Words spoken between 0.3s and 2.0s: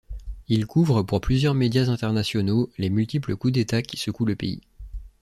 Il couvre pour plusieurs médias